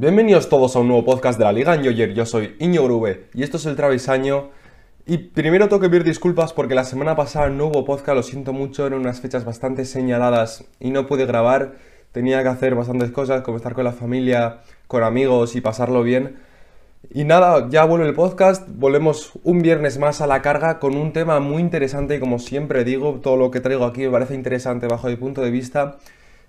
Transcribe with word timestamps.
Bienvenidos 0.00 0.48
todos 0.48 0.76
a 0.76 0.78
un 0.78 0.86
nuevo 0.86 1.04
podcast 1.04 1.40
de 1.40 1.44
la 1.44 1.50
Liga 1.50 1.74
Enjoyer. 1.74 2.14
Yo 2.14 2.24
soy 2.24 2.54
Iño 2.60 2.84
Grube 2.84 3.30
y 3.34 3.42
esto 3.42 3.56
es 3.56 3.66
el 3.66 3.74
Travisaño. 3.74 4.50
Y 5.06 5.18
primero 5.18 5.68
tengo 5.68 5.80
que 5.80 5.90
pedir 5.90 6.04
disculpas 6.04 6.52
porque 6.52 6.76
la 6.76 6.84
semana 6.84 7.16
pasada 7.16 7.48
no 7.48 7.66
hubo 7.66 7.84
podcast, 7.84 8.14
lo 8.14 8.22
siento 8.22 8.52
mucho, 8.52 8.86
eran 8.86 9.00
unas 9.00 9.20
fechas 9.20 9.44
bastante 9.44 9.84
señaladas 9.84 10.64
y 10.78 10.92
no 10.92 11.08
pude 11.08 11.26
grabar. 11.26 11.72
Tenía 12.12 12.40
que 12.44 12.48
hacer 12.48 12.76
bastantes 12.76 13.10
cosas, 13.10 13.42
como 13.42 13.56
estar 13.56 13.74
con 13.74 13.82
la 13.82 13.90
familia, 13.90 14.60
con 14.86 15.02
amigos 15.02 15.56
y 15.56 15.60
pasarlo 15.60 16.04
bien. 16.04 16.36
Y 17.10 17.24
nada, 17.24 17.66
ya 17.68 17.84
vuelve 17.84 18.06
el 18.06 18.14
podcast, 18.14 18.68
volvemos 18.68 19.32
un 19.42 19.62
viernes 19.62 19.98
más 19.98 20.20
a 20.20 20.28
la 20.28 20.42
carga 20.42 20.78
con 20.78 20.96
un 20.96 21.12
tema 21.12 21.40
muy 21.40 21.60
interesante 21.60 22.14
y 22.14 22.20
como 22.20 22.38
siempre 22.38 22.84
digo, 22.84 23.18
todo 23.20 23.36
lo 23.36 23.50
que 23.50 23.58
traigo 23.58 23.84
aquí 23.84 24.02
me 24.02 24.10
parece 24.10 24.36
interesante 24.36 24.86
bajo 24.86 25.08
mi 25.08 25.16
punto 25.16 25.42
de 25.42 25.50
vista. 25.50 25.98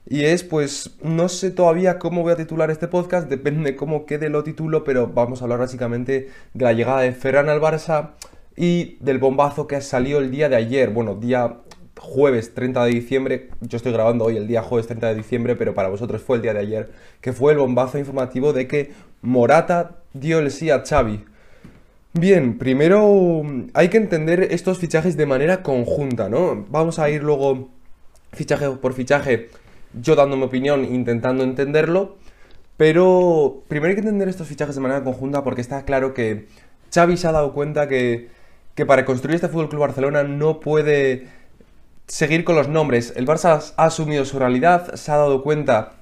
Y 0.08 0.23
es, 0.23 0.44
pues, 0.44 0.98
no 1.03 1.30
sé 1.30 1.52
todavía 1.52 1.99
cómo 1.99 2.23
voy 2.23 2.31
a 2.34 2.35
titular 2.35 2.71
este 2.71 2.88
podcast, 2.88 3.30
depende 3.30 3.71
de 3.71 3.76
cómo 3.76 4.05
quede 4.05 4.30
lo 4.30 4.44
título, 4.44 4.84
pero 4.84 5.07
vamos 5.07 5.41
a 5.41 5.45
hablar 5.45 5.59
básicamente 5.59 6.30
de 6.53 6.63
la 6.63 6.73
llegada 6.73 7.02
de 7.02 7.12
Ferran 7.12 7.49
al 7.49 7.62
Barça 7.62 8.12
y 8.55 8.98
del 9.02 9.20
bombazo 9.20 9.67
que 9.67 9.76
ha 9.76 9.81
salido 9.81 10.20
el 10.20 10.31
día 10.31 10.49
de 10.49 10.55
ayer, 10.55 10.90
bueno, 10.90 11.16
día 11.16 11.57
jueves 11.99 12.54
30 12.55 12.85
de 12.85 12.91
diciembre, 12.91 13.49
yo 13.62 13.77
estoy 13.77 13.91
grabando 13.91 14.26
hoy 14.26 14.38
el 14.38 14.48
día 14.48 14.63
jueves 14.63 14.88
30 14.88 15.09
de 15.09 15.16
diciembre, 15.16 15.55
pero 15.55 15.73
para 15.73 15.90
vosotros 15.90 16.21
fue 16.21 16.38
el 16.38 16.41
día 16.41 16.54
de 16.54 16.62
ayer, 16.62 16.90
que 17.21 17.34
fue 17.34 17.52
el 17.52 17.59
bombazo 17.59 17.98
informativo 17.98 18.54
de 18.54 18.68
que 18.68 18.91
Morata 19.21 19.98
dio 20.13 20.40
el 20.40 20.49
sí 20.49 20.71
a 20.71 20.84
Xavi. 20.84 21.26
Bien, 22.13 22.57
primero 22.57 23.43
hay 23.73 23.90
que 23.90 23.98
entender 23.98 24.48
estos 24.52 24.79
fichajes 24.79 25.16
de 25.16 25.27
manera 25.27 25.62
conjunta, 25.62 26.27
¿no? 26.27 26.66
Vamos 26.70 26.98
a 26.98 27.10
ir 27.10 27.21
luego 27.21 27.70
fichaje 28.32 28.70
por 28.71 28.93
fichaje 28.93 29.49
yo 29.93 30.15
dando 30.15 30.37
mi 30.37 30.43
opinión, 30.43 30.85
intentando 30.85 31.43
entenderlo. 31.43 32.18
Pero 32.77 33.63
primero 33.68 33.90
hay 33.90 33.95
que 33.95 34.01
entender 34.01 34.29
estos 34.29 34.48
fichajes 34.48 34.76
de 34.76 34.82
manera 34.82 35.04
conjunta 35.04 35.43
porque 35.43 35.62
está 35.62 35.84
claro 35.84 36.13
que 36.13 36.48
Xavi 36.93 37.18
se 37.18 37.27
ha 37.27 37.32
dado 37.32 37.54
cuenta 37.54 37.87
que, 37.87 38.29
que 38.76 38.85
para 38.85 39.05
construir 39.05 39.35
este 39.35 39.49
Fútbol 39.49 39.70
Club 39.70 39.82
Barcelona 39.82 40.23
no 40.23 40.60
puede 40.62 41.27
seguir 42.07 42.43
con 42.43 42.55
los 42.55 42.67
nombres. 42.67 43.13
El 43.15 43.27
Barça 43.27 43.73
ha 43.76 43.85
asumido 43.85 44.26
su 44.26 44.40
realidad, 44.40 44.95
se 44.95 45.12
ha 45.12 45.17
dado 45.17 45.43
cuenta 45.43 45.93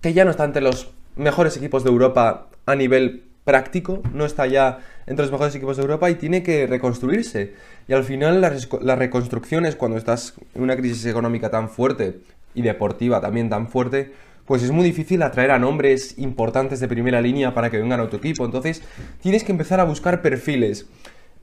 que 0.00 0.12
ya 0.12 0.24
no 0.24 0.30
está 0.30 0.44
entre 0.44 0.62
los 0.62 0.90
mejores 1.16 1.56
equipos 1.56 1.84
de 1.84 1.90
Europa 1.90 2.48
a 2.66 2.74
nivel 2.74 3.24
práctico, 3.44 4.02
no 4.12 4.24
está 4.24 4.46
ya 4.46 4.80
entre 5.06 5.24
los 5.24 5.32
mejores 5.32 5.54
equipos 5.54 5.76
de 5.76 5.82
Europa 5.82 6.10
y 6.10 6.14
tiene 6.14 6.42
que 6.42 6.66
reconstruirse. 6.66 7.54
Y 7.88 7.92
al 7.92 8.04
final 8.04 8.40
las, 8.40 8.68
reconstrucciones, 8.98 9.76
cuando 9.76 9.98
estás 9.98 10.34
en 10.54 10.62
una 10.62 10.76
crisis 10.76 11.04
económica 11.06 11.50
tan 11.50 11.68
fuerte 11.68 12.20
y 12.54 12.62
deportiva 12.62 13.20
también 13.20 13.48
tan 13.48 13.68
fuerte, 13.68 14.12
pues 14.46 14.62
es 14.62 14.72
muy 14.72 14.84
difícil 14.84 15.22
atraer 15.22 15.52
a 15.52 15.58
nombres 15.58 16.18
importantes 16.18 16.80
de 16.80 16.88
primera 16.88 17.20
línea 17.20 17.54
para 17.54 17.70
que 17.70 17.78
vengan 17.78 18.00
a 18.00 18.08
tu 18.08 18.16
equipo. 18.16 18.44
Entonces 18.44 18.82
tienes 19.20 19.44
que 19.44 19.52
empezar 19.52 19.78
a 19.78 19.84
buscar 19.84 20.22
perfiles. 20.22 20.88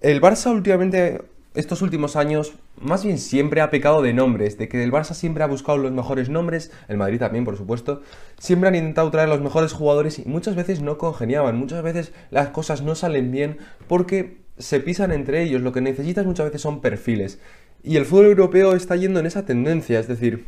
El 0.02 0.22
Barça 0.22 0.52
últimamente, 0.52 1.22
estos 1.55 1.81
últimos 1.81 2.16
años, 2.16 2.53
más 2.81 3.05
bien 3.05 3.17
siempre 3.17 3.61
ha 3.61 3.69
pecado 3.69 4.02
de 4.02 4.14
nombres, 4.14 4.58
de 4.58 4.67
que 4.67 4.83
el 4.83 4.91
Barça 4.91 5.14
siempre 5.14 5.44
ha 5.44 5.47
buscado 5.47 5.77
los 5.77 5.91
mejores 5.91 6.30
nombres, 6.30 6.72
el 6.88 6.97
Madrid 6.97 7.19
también, 7.19 7.45
por 7.45 7.55
supuesto, 7.55 8.02
siempre 8.38 8.67
han 8.67 8.75
intentado 8.75 9.09
traer 9.09 9.30
los 9.30 9.42
mejores 9.42 9.71
jugadores 9.71 10.19
y 10.19 10.25
muchas 10.25 10.55
veces 10.55 10.81
no 10.81 10.97
congeniaban, 10.97 11.58
muchas 11.58 11.81
veces 11.83 12.11
las 12.30 12.49
cosas 12.49 12.81
no 12.81 12.94
salen 12.94 13.31
bien 13.31 13.58
porque 13.88 14.38
se 14.58 14.80
pisan 14.81 15.11
entre 15.11 15.44
ellos, 15.44 15.61
lo 15.61 15.71
que 15.71 15.81
necesitas 15.81 16.25
muchas 16.25 16.47
veces 16.47 16.61
son 16.61 16.81
perfiles. 16.81 17.39
Y 17.83 17.95
el 17.95 18.05
fútbol 18.05 18.25
europeo 18.25 18.73
está 18.73 18.95
yendo 18.95 19.19
en 19.19 19.27
esa 19.27 19.45
tendencia, 19.45 19.99
es 19.99 20.08
decir, 20.08 20.44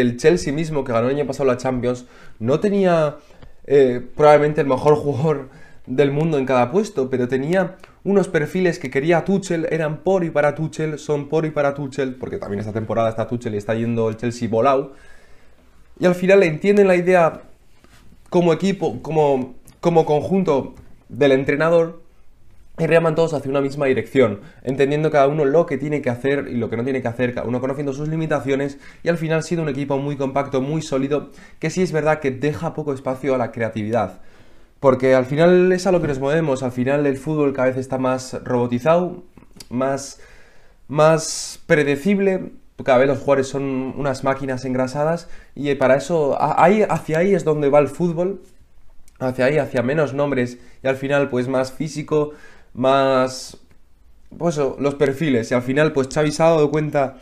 el 0.00 0.16
Chelsea 0.16 0.52
mismo, 0.52 0.84
que 0.84 0.92
ganó 0.92 1.08
el 1.08 1.16
año 1.16 1.26
pasado 1.26 1.48
la 1.48 1.58
Champions, 1.58 2.06
no 2.38 2.60
tenía 2.60 3.16
eh, 3.66 4.00
probablemente 4.16 4.60
el 4.60 4.66
mejor 4.66 4.96
jugador 4.96 5.50
del 5.86 6.12
mundo 6.12 6.38
en 6.38 6.46
cada 6.46 6.70
puesto, 6.70 7.10
pero 7.10 7.28
tenía 7.28 7.76
unos 8.04 8.28
perfiles 8.28 8.78
que 8.78 8.90
quería 8.90 9.24
Tuchel, 9.24 9.66
eran 9.70 9.98
por 9.98 10.24
y 10.24 10.30
para 10.30 10.54
Tuchel, 10.54 10.98
son 10.98 11.28
por 11.28 11.44
y 11.44 11.50
para 11.50 11.74
Tuchel, 11.74 12.14
porque 12.14 12.38
también 12.38 12.60
esta 12.60 12.72
temporada 12.72 13.10
está 13.10 13.26
Tuchel 13.26 13.54
y 13.54 13.58
está 13.58 13.74
yendo 13.74 14.08
el 14.08 14.16
Chelsea 14.16 14.48
volado. 14.48 14.94
Y 16.00 16.06
al 16.06 16.14
final 16.14 16.42
entienden 16.42 16.88
la 16.88 16.96
idea 16.96 17.42
como 18.30 18.52
equipo, 18.52 19.02
como, 19.02 19.54
como 19.80 20.06
conjunto 20.06 20.74
del 21.08 21.32
entrenador, 21.32 22.01
y 22.78 22.86
reman 22.86 23.14
todos 23.14 23.34
hacia 23.34 23.50
una 23.50 23.60
misma 23.60 23.86
dirección, 23.86 24.40
entendiendo 24.62 25.10
cada 25.10 25.28
uno 25.28 25.44
lo 25.44 25.66
que 25.66 25.76
tiene 25.76 26.00
que 26.00 26.08
hacer 26.10 26.48
y 26.48 26.56
lo 26.56 26.70
que 26.70 26.76
no 26.76 26.84
tiene 26.84 27.02
que 27.02 27.08
hacer, 27.08 27.34
cada 27.34 27.46
uno 27.46 27.60
conociendo 27.60 27.92
sus 27.92 28.08
limitaciones 28.08 28.78
y 29.02 29.08
al 29.08 29.18
final 29.18 29.42
siendo 29.42 29.62
un 29.62 29.68
equipo 29.68 29.98
muy 29.98 30.16
compacto, 30.16 30.62
muy 30.62 30.80
sólido, 30.80 31.30
que 31.58 31.68
sí 31.68 31.82
es 31.82 31.92
verdad 31.92 32.20
que 32.20 32.30
deja 32.30 32.74
poco 32.74 32.94
espacio 32.94 33.34
a 33.34 33.38
la 33.38 33.52
creatividad. 33.52 34.20
Porque 34.80 35.14
al 35.14 35.26
final 35.26 35.70
es 35.70 35.86
a 35.86 35.92
lo 35.92 36.00
que 36.00 36.08
nos 36.08 36.18
movemos, 36.18 36.62
al 36.62 36.72
final 36.72 37.06
el 37.06 37.16
fútbol 37.18 37.52
cada 37.52 37.68
vez 37.68 37.76
está 37.76 37.98
más 37.98 38.42
robotizado, 38.42 39.22
más, 39.68 40.20
más 40.88 41.60
predecible, 41.66 42.52
cada 42.82 42.98
vez 42.98 43.06
los 43.06 43.18
jugadores 43.18 43.48
son 43.48 43.94
unas 43.96 44.24
máquinas 44.24 44.64
engrasadas 44.64 45.28
y 45.54 45.72
para 45.74 45.96
eso, 45.96 46.36
hacia 46.40 47.18
ahí 47.18 47.34
es 47.34 47.44
donde 47.44 47.68
va 47.68 47.78
el 47.78 47.88
fútbol, 47.88 48.42
hacia 49.20 49.44
ahí, 49.44 49.58
hacia 49.58 49.82
menos 49.82 50.14
nombres 50.14 50.58
y 50.82 50.88
al 50.88 50.96
final 50.96 51.28
pues 51.28 51.48
más 51.48 51.70
físico, 51.72 52.32
más, 52.74 53.56
pues 54.36 54.56
los 54.56 54.94
perfiles. 54.94 55.50
Y 55.50 55.54
al 55.54 55.62
final, 55.62 55.92
pues 55.92 56.08
Xavi 56.12 56.32
se 56.32 56.42
ha 56.42 56.46
dado 56.46 56.70
cuenta 56.70 57.18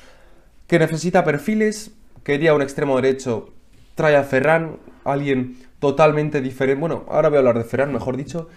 que 0.67 0.79
necesita 0.79 1.25
perfiles, 1.25 1.93
quería 2.23 2.55
un 2.55 2.63
extremo 2.63 2.97
derecho, 2.97 3.53
trae 3.95 4.17
a 4.17 4.23
Ferran, 4.23 4.77
alguien 5.05 5.59
totalmente 5.81 6.41
diferente. 6.41 6.81
Bueno, 6.81 7.05
ahora 7.09 7.29
voy 7.29 7.37
a 7.37 7.39
hablar 7.41 7.59
de 7.59 7.65
Ferran, 7.65 7.93
mejor 7.93 8.17
dicho. 8.17 8.49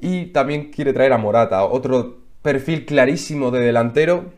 Y 0.00 0.26
también 0.26 0.70
quiere 0.70 0.92
traer 0.92 1.12
a 1.12 1.18
Morata, 1.18 1.64
otro 1.64 2.18
perfil 2.42 2.84
clarísimo 2.84 3.50
de 3.50 3.60
delantero 3.60 4.32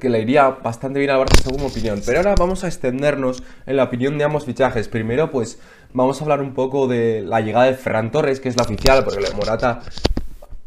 que 0.00 0.08
le 0.08 0.20
iría 0.20 0.48
bastante 0.48 0.98
bien 0.98 1.10
al 1.10 1.20
Barça 1.20 1.42
según 1.42 1.66
opinión. 1.66 2.00
Pero 2.04 2.18
ahora 2.18 2.34
vamos 2.38 2.64
a 2.64 2.68
extendernos 2.68 3.42
en 3.66 3.76
la 3.76 3.84
opinión 3.84 4.16
de 4.18 4.24
ambos 4.24 4.44
fichajes. 4.44 4.88
Primero, 4.88 5.30
pues 5.30 5.58
vamos 5.92 6.20
a 6.20 6.24
hablar 6.24 6.40
un 6.40 6.54
poco 6.54 6.86
de 6.86 7.22
la 7.22 7.40
llegada 7.40 7.66
de 7.66 7.74
Ferran 7.74 8.10
Torres, 8.10 8.40
que 8.40 8.48
es 8.48 8.56
la 8.56 8.62
oficial, 8.62 9.04
porque 9.04 9.20
Morata 9.34 9.82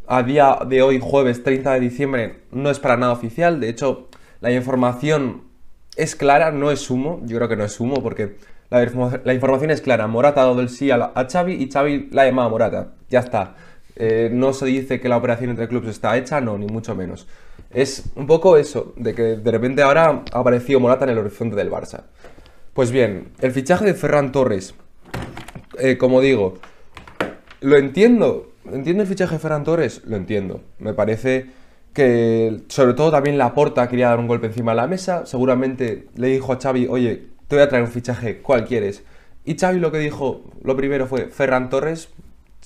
a 0.09 0.23
día 0.23 0.57
de 0.67 0.81
hoy, 0.81 0.99
jueves 0.99 1.43
30 1.43 1.73
de 1.73 1.79
diciembre, 1.79 2.39
no 2.51 2.71
es 2.71 2.79
para 2.79 2.97
nada 2.97 3.13
oficial. 3.13 3.59
De 3.59 3.69
hecho, 3.69 4.09
la 4.41 4.51
información 4.51 5.43
es 5.95 6.15
clara, 6.15 6.51
no 6.51 6.71
es 6.71 6.89
humo. 6.89 7.21
Yo 7.25 7.37
creo 7.37 7.47
que 7.47 7.55
no 7.55 7.63
es 7.63 7.79
humo 7.79 8.01
porque 8.01 8.35
la, 8.71 8.81
información 9.33 9.69
es 9.69 9.81
clara. 9.81 10.07
Morata 10.07 10.41
ha 10.41 10.45
dado 10.45 10.61
el 10.61 10.69
sí 10.69 10.89
a, 10.89 11.13
Xavi 11.13 11.53
y 11.53 11.71
Xavi 11.71 12.09
la 12.11 12.23
ha 12.23 12.25
llamado 12.25 12.47
a 12.47 12.51
Morata. 12.51 12.93
Ya 13.11 13.19
está. 13.19 13.55
Eh, 13.95 14.31
no 14.33 14.51
se 14.53 14.65
dice 14.65 14.99
que 14.99 15.09
la 15.09 15.17
operación 15.17 15.51
entre 15.51 15.67
clubes 15.67 15.91
está 15.91 16.17
hecha, 16.17 16.41
no, 16.41 16.57
ni 16.57 16.65
mucho 16.65 16.95
menos. 16.95 17.27
Es 17.69 18.05
un 18.15 18.25
poco 18.25 18.57
eso, 18.57 18.93
de 18.97 19.13
que 19.13 19.21
de 19.35 19.51
repente 19.51 19.83
ahora 19.83 20.23
ha 20.31 20.39
aparecido 20.39 20.79
Morata 20.79 21.05
en 21.05 21.11
el 21.11 21.19
horizonte 21.19 21.55
del 21.55 21.69
Barça. 21.69 22.05
Pues 22.73 22.89
bien, 22.89 23.33
el 23.41 23.51
fichaje 23.51 23.85
de 23.85 23.93
Ferran 23.93 24.31
Torres, 24.31 24.73
eh, 25.77 25.99
como 25.99 26.19
digo, 26.19 26.55
lo 27.61 27.77
entiendo, 27.77 28.48
¿Entiendo 28.73 29.03
el 29.03 29.09
fichaje 29.09 29.35
de 29.35 29.39
Ferran 29.39 29.63
Torres? 29.63 30.01
Lo 30.05 30.15
entiendo. 30.15 30.61
Me 30.79 30.93
parece 30.93 31.47
que, 31.93 32.61
sobre 32.67 32.93
todo, 32.93 33.11
también 33.11 33.37
Laporta 33.37 33.87
quería 33.87 34.09
dar 34.09 34.19
un 34.19 34.27
golpe 34.27 34.47
encima 34.47 34.71
de 34.71 34.77
la 34.77 34.87
mesa. 34.87 35.25
Seguramente 35.25 36.07
le 36.15 36.27
dijo 36.27 36.53
a 36.53 36.59
Xavi, 36.59 36.87
oye, 36.87 37.27
te 37.47 37.55
voy 37.55 37.63
a 37.63 37.69
traer 37.69 37.83
un 37.83 37.91
fichaje, 37.91 38.41
¿cuál 38.41 38.65
quieres? 38.65 39.03
Y 39.43 39.57
Xavi 39.57 39.79
lo 39.79 39.91
que 39.91 39.97
dijo, 39.97 40.43
lo 40.63 40.75
primero 40.75 41.07
fue 41.07 41.27
Ferran 41.29 41.69
Torres, 41.69 42.09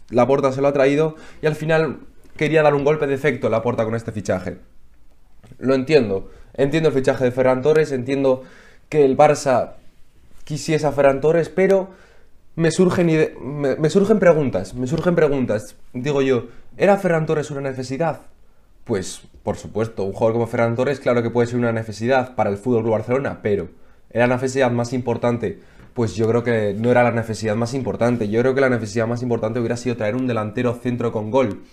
Laporta 0.10 0.52
se 0.52 0.62
lo 0.62 0.68
ha 0.68 0.74
traído 0.74 1.16
y 1.42 1.48
al 1.48 1.56
final 1.56 2.00
quería 2.36 2.64
dar 2.64 2.76
un 2.76 2.84
golpe 2.84 3.08
de 3.08 3.14
efecto 3.14 3.50
Laporta 3.50 3.86
con 3.86 3.96
este 3.96 4.12
fichaje. 4.12 4.58
Lo 5.60 5.76
entiendo. 5.76 6.30
Entiendo 6.56 6.90
el 6.90 6.96
fichaje 6.96 7.24
de 7.24 7.32
Ferran 7.32 7.62
Torres, 7.62 7.92
entiendo 7.92 8.44
que 8.90 9.06
el 9.06 9.18
Barça 9.18 9.74
quisiese 10.44 10.86
a 10.86 10.92
Ferran 10.92 11.22
Torres, 11.22 11.50
pero 11.50 11.92
me 12.56 12.72
surgen, 12.72 13.08
me, 13.80 13.90
surgen 13.90 14.20
preguntas, 14.20 14.74
me 14.76 14.88
surgen 14.88 15.16
preguntas. 15.16 15.76
Digo 15.94 16.22
yo, 16.22 16.48
¿era 16.78 16.98
Ferran 16.98 17.26
Torres 17.26 17.52
una 17.52 17.62
necesidad? 17.62 18.22
Pues, 18.84 19.22
por 19.44 19.56
supuesto, 19.56 20.04
un 20.04 20.14
jugador 20.14 20.34
como 20.34 20.48
Ferran 20.48 20.76
Torres, 20.76 21.00
claro 21.00 21.24
que 21.24 21.30
puede 21.30 21.48
ser 21.48 21.58
una 21.58 21.72
necesidad 21.72 22.36
para 22.36 22.50
el 22.50 22.58
Fútbol 22.58 22.90
Barcelona, 22.90 23.40
pero 23.42 23.70
¿era 24.10 24.28
la 24.28 24.36
necesidad 24.36 24.72
más 24.72 24.94
importante? 24.94 25.60
Pues 25.94 26.16
yo 26.16 26.28
creo 26.28 26.44
que 26.44 26.76
no 26.78 26.92
era 26.92 27.04
la 27.04 27.12
necesidad 27.12 27.56
más 27.56 27.74
importante. 27.74 28.28
Yo 28.28 28.42
creo 28.42 28.56
que 28.56 28.62
la 28.62 28.70
necesidad 28.70 29.08
más 29.08 29.22
importante 29.22 29.60
hubiera 29.60 29.78
sido 29.78 29.96
traer 29.96 30.16
un 30.16 30.28
delantero 30.28 30.74
centro 30.74 31.12
con 31.12 31.32
gol, 31.32 31.64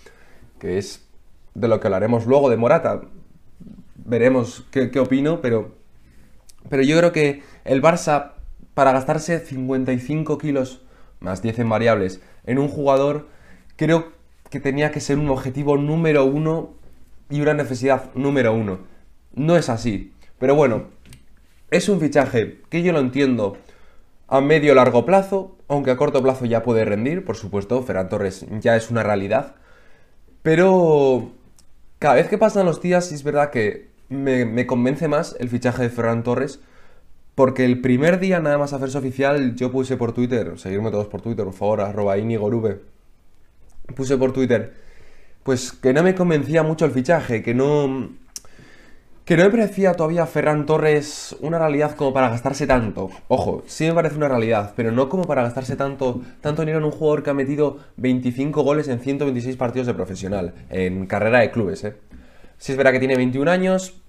que 0.58 0.78
es 0.78 1.06
de 1.54 1.68
lo 1.68 1.80
que 1.80 1.86
hablaremos 1.86 2.26
luego 2.26 2.48
de 2.50 2.56
Morata. 2.56 3.02
Veremos 3.96 4.66
qué, 4.70 4.90
qué 4.90 5.00
opino, 5.00 5.40
pero, 5.40 5.74
pero 6.68 6.82
yo 6.82 6.98
creo 6.98 7.12
que 7.12 7.42
el 7.64 7.82
Barça 7.82 8.32
para 8.80 8.92
gastarse 8.92 9.40
55 9.40 10.38
kilos 10.38 10.80
más 11.18 11.42
10 11.42 11.58
en 11.58 11.68
variables 11.68 12.22
en 12.46 12.58
un 12.58 12.68
jugador, 12.68 13.26
creo 13.76 14.12
que 14.48 14.58
tenía 14.58 14.90
que 14.90 15.00
ser 15.00 15.18
un 15.18 15.28
objetivo 15.28 15.76
número 15.76 16.24
uno 16.24 16.70
y 17.28 17.42
una 17.42 17.52
necesidad 17.52 18.10
número 18.14 18.54
uno. 18.54 18.78
No 19.34 19.54
es 19.58 19.68
así. 19.68 20.14
Pero 20.38 20.54
bueno, 20.54 20.84
es 21.70 21.90
un 21.90 22.00
fichaje 22.00 22.62
que 22.70 22.82
yo 22.82 22.94
lo 22.94 23.00
entiendo 23.00 23.58
a 24.28 24.40
medio 24.40 24.74
largo 24.74 25.04
plazo. 25.04 25.58
aunque 25.68 25.90
a 25.90 25.98
corto 25.98 26.22
plazo 26.22 26.46
ya 26.46 26.62
puede 26.62 26.86
rendir, 26.86 27.22
por 27.22 27.36
supuesto, 27.36 27.82
Ferran 27.82 28.08
Torres 28.08 28.46
ya 28.60 28.76
es 28.76 28.90
una 28.90 29.02
realidad, 29.02 29.56
pero 30.40 31.32
cada 31.98 32.14
vez 32.14 32.28
que 32.28 32.38
pasan 32.38 32.64
los 32.64 32.80
días 32.80 33.12
es 33.12 33.24
verdad 33.24 33.50
que 33.50 33.90
me, 34.08 34.66
convence 34.66 35.06
más 35.06 35.36
el 35.38 35.50
fichaje 35.50 35.82
de 35.82 35.90
Ferran 35.90 36.22
Torres, 36.22 36.60
porque 37.40 37.64
el 37.64 37.80
primer 37.80 38.20
día 38.20 38.38
nada 38.38 38.58
más 38.58 38.74
hacerse 38.74 38.98
oficial 38.98 39.56
yo 39.56 39.72
puse 39.72 39.96
por 39.96 40.12
Twitter, 40.12 40.58
seguirme 40.58 40.90
todos 40.90 41.06
por 41.06 41.22
Twitter, 41.22 41.46
por 41.46 41.54
favor, 41.54 41.80
arroba 41.80 42.18
inigorube, 42.18 42.82
puse 43.96 44.18
por 44.18 44.34
Twitter, 44.34 44.74
pues 45.42 45.72
que 45.72 45.94
no 45.94 46.02
me 46.02 46.14
convencía 46.14 46.62
mucho 46.62 46.84
el 46.84 46.90
fichaje, 46.90 47.42
que 47.42 47.54
no 47.54 48.10
que 49.24 49.38
no 49.38 49.44
me 49.44 49.48
parecía 49.48 49.94
todavía 49.94 50.26
Ferran 50.26 50.66
Torres 50.66 51.34
una 51.40 51.58
realidad 51.58 51.96
como 51.96 52.12
para 52.12 52.28
gastarse 52.28 52.66
tanto. 52.66 53.08
Ojo, 53.28 53.62
sí 53.66 53.86
me 53.86 53.94
parece 53.94 54.16
una 54.16 54.28
realidad, 54.28 54.74
pero 54.76 54.92
no 54.92 55.08
como 55.08 55.24
para 55.24 55.42
gastarse 55.42 55.76
tanto, 55.76 56.20
tanto 56.42 56.60
dinero 56.60 56.76
en 56.76 56.84
un 56.84 56.90
jugador 56.90 57.22
que 57.22 57.30
ha 57.30 57.34
metido 57.34 57.78
25 57.96 58.62
goles 58.62 58.86
en 58.88 59.00
126 59.00 59.56
partidos 59.56 59.86
de 59.86 59.94
profesional, 59.94 60.52
en 60.68 61.06
carrera 61.06 61.40
de 61.40 61.50
clubes, 61.50 61.84
¿eh? 61.84 61.96
Si 62.58 62.72
es 62.72 62.76
verdad 62.76 62.92
que 62.92 62.98
tiene 62.98 63.16
21 63.16 63.50
años, 63.50 63.99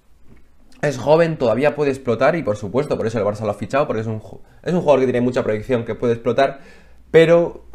es 0.82 0.98
joven, 0.98 1.38
todavía 1.38 1.76
puede 1.76 1.92
explotar 1.92 2.36
y 2.36 2.44
por 2.44 2.58
supuesto, 2.58 2.98
por 2.98 3.08
eso 3.08 3.20
el 3.20 3.26
Barça 3.26 3.42
lo 3.42 3.52
ha 3.52 3.56
fichado, 3.56 3.88
porque 3.88 4.02
es 4.02 4.08
un, 4.08 4.22
es 4.64 4.74
un 4.74 4.82
jugador 4.82 5.02
que 5.02 5.06
tiene 5.06 5.22
mucha 5.22 5.44
proyección, 5.44 5.86
que 5.86 5.96
puede 5.96 6.14
explotar, 6.14 6.62
pero 7.12 7.66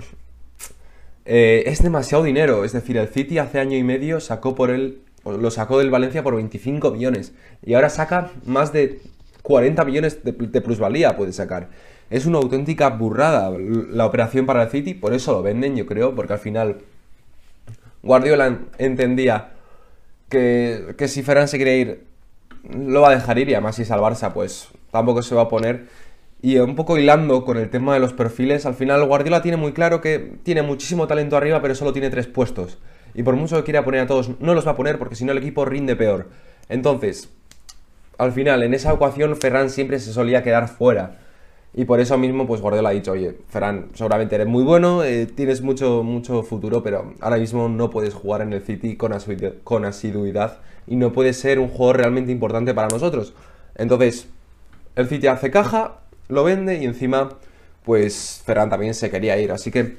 eh, 1.24 1.64
es 1.66 1.82
demasiado 1.82 2.24
dinero. 2.24 2.64
Es 2.64 2.72
decir, 2.72 2.96
el 2.96 3.08
City 3.08 3.38
hace 3.38 3.58
año 3.60 3.76
y 3.76 3.82
medio 3.82 4.20
sacó 4.20 4.54
por 4.54 4.70
él 4.70 5.02
lo 5.32 5.50
sacó 5.50 5.78
del 5.78 5.90
Valencia 5.90 6.22
por 6.22 6.36
25 6.36 6.92
millones. 6.92 7.32
Y 7.64 7.74
ahora 7.74 7.90
saca 7.90 8.30
más 8.44 8.72
de 8.72 9.00
40 9.42 9.84
millones 9.84 10.20
de, 10.22 10.32
plusvalía, 10.32 11.16
puede 11.16 11.32
sacar. 11.32 11.68
Es 12.10 12.26
una 12.26 12.38
auténtica 12.38 12.88
burrada 12.90 13.52
la 13.58 14.06
operación 14.06 14.46
para 14.46 14.62
el 14.62 14.70
City, 14.70 14.94
por 14.94 15.14
eso 15.14 15.32
lo 15.32 15.42
venden, 15.42 15.76
yo 15.76 15.86
creo, 15.86 16.14
porque 16.14 16.34
al 16.34 16.38
final 16.38 16.78
Guardiola 18.02 18.60
entendía 18.78 19.52
que, 20.28 20.94
que 20.96 21.08
si 21.08 21.22
Ferran 21.22 21.48
se 21.48 21.56
quiere 21.56 21.78
ir, 21.78 22.04
lo 22.74 23.00
va 23.02 23.10
a 23.10 23.14
dejar 23.14 23.38
ir 23.38 23.48
y 23.48 23.54
además 23.54 23.76
si 23.76 23.82
es 23.82 23.90
al 23.90 24.00
Barça, 24.00 24.32
pues 24.32 24.68
tampoco 24.90 25.22
se 25.22 25.34
va 25.34 25.42
a 25.42 25.48
poner. 25.48 25.86
Y 26.42 26.58
un 26.58 26.76
poco 26.76 26.98
hilando 26.98 27.44
con 27.44 27.56
el 27.56 27.70
tema 27.70 27.94
de 27.94 28.00
los 28.00 28.12
perfiles, 28.12 28.66
al 28.66 28.74
final 28.74 29.04
Guardiola 29.06 29.42
tiene 29.42 29.56
muy 29.56 29.72
claro 29.72 30.00
que 30.00 30.34
tiene 30.42 30.62
muchísimo 30.62 31.06
talento 31.06 31.36
arriba, 31.36 31.60
pero 31.62 31.74
solo 31.74 31.92
tiene 31.92 32.10
tres 32.10 32.26
puestos 32.26 32.78
y 33.16 33.22
por 33.22 33.34
mucho 33.34 33.56
que 33.56 33.64
quiera 33.64 33.82
poner 33.82 34.02
a 34.02 34.06
todos, 34.06 34.30
no 34.40 34.54
los 34.54 34.66
va 34.66 34.72
a 34.72 34.76
poner 34.76 34.98
porque 34.98 35.16
si 35.16 35.24
no 35.24 35.32
el 35.32 35.38
equipo 35.38 35.64
rinde 35.64 35.96
peor. 35.96 36.28
Entonces, 36.68 37.30
al 38.18 38.32
final, 38.32 38.62
en 38.62 38.74
esa 38.74 38.92
ecuación, 38.92 39.36
Ferran 39.36 39.70
siempre 39.70 39.98
se 39.98 40.12
solía 40.12 40.42
quedar 40.42 40.68
fuera. 40.68 41.18
Y 41.78 41.84
por 41.84 42.00
eso 42.00 42.16
mismo, 42.16 42.46
pues 42.46 42.62
Guardiola 42.62 42.88
ha 42.88 42.92
dicho, 42.92 43.12
oye, 43.12 43.36
Ferran, 43.48 43.90
seguramente 43.92 44.34
eres 44.34 44.46
muy 44.46 44.64
bueno, 44.64 45.04
eh, 45.04 45.26
tienes 45.26 45.60
mucho, 45.60 46.02
mucho 46.02 46.42
futuro, 46.42 46.82
pero 46.82 47.12
ahora 47.20 47.36
mismo 47.36 47.68
no 47.68 47.90
puedes 47.90 48.14
jugar 48.14 48.40
en 48.40 48.54
el 48.54 48.62
City 48.62 48.96
con, 48.96 49.12
con 49.62 49.84
asiduidad 49.84 50.60
y 50.86 50.96
no 50.96 51.12
puedes 51.12 51.36
ser 51.36 51.58
un 51.58 51.68
jugador 51.68 51.98
realmente 51.98 52.32
importante 52.32 52.72
para 52.72 52.88
nosotros. 52.88 53.34
Entonces, 53.74 54.26
el 54.94 55.06
City 55.06 55.26
hace 55.26 55.50
caja, 55.50 55.98
lo 56.28 56.44
vende 56.44 56.78
y 56.78 56.86
encima, 56.86 57.28
pues 57.84 58.42
Ferran 58.46 58.70
también 58.70 58.94
se 58.94 59.10
quería 59.10 59.38
ir. 59.38 59.52
Así 59.52 59.70
que 59.70 59.96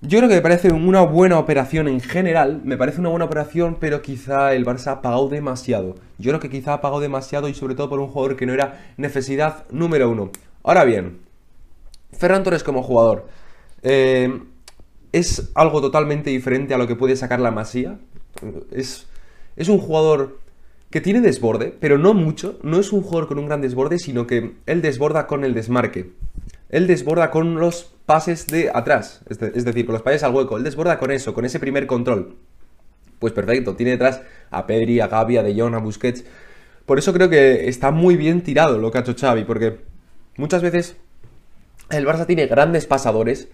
yo 0.00 0.18
creo 0.20 0.28
que 0.28 0.36
me 0.36 0.42
parece 0.42 0.72
una 0.72 1.00
buena 1.00 1.40
operación 1.40 1.88
en 1.88 2.00
general, 2.00 2.60
me 2.62 2.76
parece 2.76 3.00
una 3.00 3.08
buena 3.08 3.24
operación, 3.24 3.78
pero 3.80 4.02
quizá 4.02 4.54
el 4.54 4.64
Barça 4.64 4.92
ha 4.92 5.02
pagado 5.02 5.28
demasiado. 5.28 5.96
Yo 6.18 6.30
creo 6.30 6.38
que 6.38 6.48
quizá 6.48 6.74
ha 6.74 6.80
pagado 6.80 7.00
demasiado 7.00 7.48
y 7.48 7.54
sobre 7.54 7.74
todo 7.74 7.88
por 7.88 7.98
un 7.98 8.06
jugador 8.06 8.36
que 8.36 8.46
no 8.46 8.54
era 8.54 8.92
necesidad 8.96 9.64
número 9.72 10.08
uno. 10.08 10.30
Ahora 10.68 10.84
bien, 10.84 11.20
Ferran 12.12 12.42
Torres 12.42 12.62
como 12.62 12.82
jugador 12.82 13.26
eh, 13.82 14.38
es 15.12 15.50
algo 15.54 15.80
totalmente 15.80 16.28
diferente 16.28 16.74
a 16.74 16.76
lo 16.76 16.86
que 16.86 16.94
puede 16.94 17.16
sacar 17.16 17.40
la 17.40 17.50
Masía. 17.50 17.98
Es, 18.70 19.06
es 19.56 19.70
un 19.70 19.78
jugador 19.78 20.40
que 20.90 21.00
tiene 21.00 21.22
desborde, 21.22 21.74
pero 21.80 21.96
no 21.96 22.12
mucho. 22.12 22.58
No 22.62 22.78
es 22.78 22.92
un 22.92 23.00
jugador 23.00 23.28
con 23.28 23.38
un 23.38 23.46
gran 23.46 23.62
desborde, 23.62 23.98
sino 23.98 24.26
que 24.26 24.56
él 24.66 24.82
desborda 24.82 25.26
con 25.26 25.42
el 25.42 25.54
desmarque. 25.54 26.12
Él 26.68 26.86
desborda 26.86 27.30
con 27.30 27.54
los 27.58 27.84
pases 28.04 28.46
de 28.46 28.70
atrás, 28.70 29.22
es, 29.30 29.38
decir, 29.38 29.86
con 29.86 29.94
los 29.94 30.02
pases 30.02 30.22
al 30.22 30.34
hueco. 30.34 30.58
Él 30.58 30.64
desborda 30.64 30.98
con 30.98 31.10
eso, 31.10 31.32
con 31.32 31.46
ese 31.46 31.58
primer 31.58 31.86
control. 31.86 32.36
Pues 33.20 33.32
perfecto, 33.32 33.74
tiene 33.74 33.92
detrás 33.92 34.20
a 34.50 34.66
Pedri, 34.66 35.00
a 35.00 35.08
Gavi, 35.08 35.38
a 35.38 35.42
De 35.42 35.58
Jong, 35.58 35.76
a 35.76 35.78
Busquets. 35.78 36.26
Por 36.84 36.98
eso 36.98 37.14
creo 37.14 37.30
que 37.30 37.70
está 37.70 37.90
muy 37.90 38.16
bien 38.16 38.42
tirado 38.42 38.76
lo 38.76 38.90
que 38.90 38.98
ha 38.98 39.00
hecho 39.00 39.14
Xavi, 39.18 39.44
porque 39.44 39.87
muchas 40.38 40.62
veces 40.62 40.96
el 41.90 42.06
Barça 42.06 42.24
tiene 42.26 42.46
grandes 42.46 42.86
pasadores, 42.86 43.48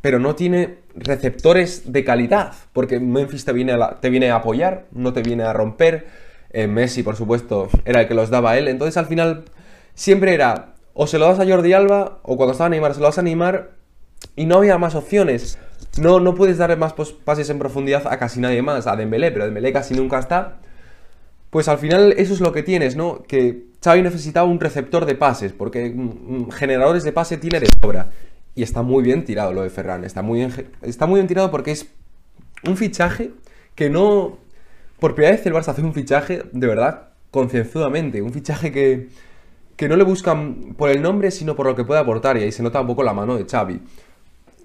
pero 0.00 0.18
no 0.18 0.34
tiene 0.34 0.78
receptores 0.94 1.92
de 1.92 2.04
calidad, 2.04 2.54
porque 2.72 3.00
Memphis 3.00 3.44
te 3.44 3.52
viene 3.52 3.72
a, 3.72 4.00
te 4.00 4.08
viene 4.08 4.30
a 4.30 4.36
apoyar, 4.36 4.86
no 4.92 5.12
te 5.12 5.22
viene 5.22 5.42
a 5.42 5.52
romper. 5.52 6.06
Eh, 6.50 6.68
Messi, 6.68 7.02
por 7.02 7.16
supuesto, 7.16 7.68
era 7.84 8.00
el 8.02 8.08
que 8.08 8.14
los 8.14 8.30
daba 8.30 8.52
a 8.52 8.58
él. 8.58 8.68
Entonces 8.68 8.96
al 8.96 9.06
final 9.06 9.44
siempre 9.94 10.32
era 10.32 10.74
o 10.94 11.08
se 11.08 11.18
lo 11.18 11.26
das 11.26 11.40
a 11.40 11.46
Jordi 11.46 11.72
Alba, 11.72 12.20
o 12.22 12.36
cuando 12.36 12.52
estaba 12.52 12.70
Neymar 12.70 12.94
se 12.94 13.00
lo 13.00 13.06
das 13.06 13.18
a 13.18 13.22
Neymar, 13.22 13.72
y 14.36 14.46
no 14.46 14.58
había 14.58 14.78
más 14.78 14.94
opciones. 14.94 15.58
No, 15.98 16.20
no 16.20 16.34
puedes 16.34 16.58
darle 16.58 16.76
más 16.76 16.94
pases 17.24 17.50
en 17.50 17.58
profundidad 17.58 18.06
a 18.06 18.18
casi 18.18 18.40
nadie 18.40 18.62
más, 18.62 18.86
a 18.86 18.96
Dembélé, 18.96 19.30
pero 19.30 19.44
Dembélé 19.44 19.72
casi 19.72 19.94
nunca 19.94 20.18
está. 20.18 20.58
Pues 21.54 21.68
al 21.68 21.78
final 21.78 22.14
eso 22.16 22.34
es 22.34 22.40
lo 22.40 22.50
que 22.50 22.64
tienes, 22.64 22.96
¿no? 22.96 23.22
Que 23.22 23.66
Xavi 23.80 24.02
necesitaba 24.02 24.44
un 24.44 24.58
receptor 24.58 25.06
de 25.06 25.14
pases, 25.14 25.52
porque 25.52 25.88
mm, 25.88 26.48
mm, 26.48 26.50
generadores 26.50 27.04
de 27.04 27.12
pase 27.12 27.36
tiene 27.36 27.60
de 27.60 27.68
sobra. 27.80 28.10
Y 28.56 28.64
está 28.64 28.82
muy 28.82 29.04
bien 29.04 29.24
tirado 29.24 29.52
lo 29.52 29.62
de 29.62 29.70
Ferran, 29.70 30.02
está 30.02 30.20
muy 30.20 30.40
bien, 30.40 30.52
está 30.82 31.06
muy 31.06 31.20
bien 31.20 31.28
tirado 31.28 31.52
porque 31.52 31.70
es 31.70 31.86
un 32.66 32.76
fichaje 32.76 33.30
que 33.76 33.88
no... 33.88 34.38
Por 34.98 35.14
primera 35.14 35.36
vez 35.36 35.46
el 35.46 35.52
Barça 35.52 35.68
hace 35.68 35.82
un 35.82 35.94
fichaje 35.94 36.42
de 36.50 36.66
verdad 36.66 37.10
concienzudamente, 37.30 38.20
un 38.20 38.32
fichaje 38.32 38.72
que 38.72 39.10
que 39.76 39.88
no 39.88 39.94
le 39.94 40.02
buscan 40.02 40.74
por 40.76 40.90
el 40.90 41.02
nombre, 41.02 41.30
sino 41.30 41.54
por 41.54 41.66
lo 41.66 41.76
que 41.76 41.84
puede 41.84 42.00
aportar, 42.00 42.36
y 42.36 42.42
ahí 42.42 42.50
se 42.50 42.64
nota 42.64 42.80
un 42.80 42.88
poco 42.88 43.04
la 43.04 43.12
mano 43.12 43.36
de 43.36 43.44
Xavi. 43.44 43.80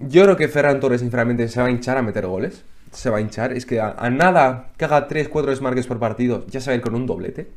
Yo 0.00 0.24
creo 0.24 0.36
que 0.36 0.48
Ferran 0.48 0.80
Torres, 0.80 1.02
sinceramente, 1.02 1.46
se 1.46 1.60
va 1.60 1.68
a 1.68 1.70
hinchar 1.70 1.98
a 1.98 2.02
meter 2.02 2.26
goles. 2.26 2.64
Se 2.92 3.10
va 3.10 3.18
a 3.18 3.20
hinchar. 3.20 3.52
Es 3.52 3.66
que 3.66 3.80
a, 3.80 3.94
nada 4.10 4.70
que 4.76 4.84
haga 4.84 5.08
3-4 5.08 5.46
desmarques 5.46 5.86
por 5.86 5.98
partido, 5.98 6.46
ya 6.48 6.60
se 6.60 6.70
va 6.70 6.72
a 6.72 6.76
ir 6.76 6.82
con 6.82 6.94
un 6.94 7.06
doblete. 7.06 7.48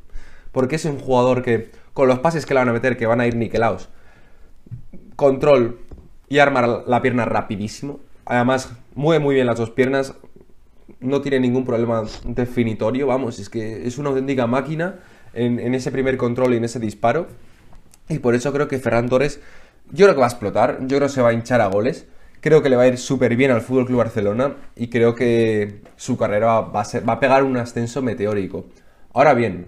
Porque 0.52 0.76
es 0.76 0.86
un 0.86 1.00
jugador 1.00 1.42
que, 1.42 1.72
con 1.94 2.08
los 2.08 2.20
pases 2.20 2.46
que 2.46 2.54
le 2.54 2.60
van 2.60 2.70
a 2.70 2.74
meter, 2.74 2.98
que 2.98 3.08
van 3.08 3.22
a 3.22 3.26
ir 3.26 3.36
niquelados, 3.36 3.90
control 5.16 5.80
y 6.30 6.40
armar 6.40 6.84
la 6.88 7.02
pierna 7.02 7.26
rapidísimo. 7.26 8.00
Además, 8.26 8.72
mueve 8.96 9.24
muy 9.24 9.36
bien 9.36 9.48
las 9.48 9.58
dos 9.58 9.72
piernas. 9.72 10.14
No 11.00 11.22
tiene 11.22 11.40
ningún 11.40 11.66
problema 11.66 12.04
definitorio, 12.24 13.08
vamos, 13.08 13.40
es 13.40 13.50
que 13.50 13.88
es 13.88 13.98
una 13.98 14.10
auténtica 14.10 14.48
máquina 14.48 15.00
en, 15.34 15.74
ese 15.74 15.92
primer 15.92 16.18
control 16.18 16.54
y 16.54 16.58
en 16.58 16.66
ese 16.66 16.80
disparo. 16.80 17.28
Y 18.10 18.20
por 18.20 18.36
eso 18.36 18.52
creo 18.54 18.68
que 18.68 18.80
Ferran 18.80 19.10
Torres, 19.10 19.40
yo 19.92 20.06
creo 20.06 20.16
que 20.16 20.22
va 20.22 20.28
a 20.28 20.30
explotar, 20.30 20.80
yo 20.82 20.98
creo 20.98 21.08
que 21.08 21.14
se 21.14 21.22
va 21.22 21.30
a 21.30 21.34
hinchar 21.34 21.62
a 21.62 21.68
goles. 21.68 22.06
Creo 22.44 22.62
que 22.62 22.70
le 22.70 22.76
va 22.76 22.82
a 22.82 22.88
ir 22.88 22.98
súper 22.98 23.38
bien 23.38 23.52
al 23.52 23.62
Fútbol 23.62 23.86
Club 23.86 24.00
Barcelona 24.00 24.58
y 24.76 24.90
creo 24.90 25.16
que 25.16 25.80
su 25.96 26.18
carrera 26.18 26.60
va 26.60 26.82
a, 26.82 27.00
va 27.00 27.14
a 27.14 27.20
pegar 27.22 27.46
un 27.46 27.56
ascenso 27.56 28.02
meteórico. 28.02 28.66
Ahora 29.14 29.34
bien, 29.34 29.68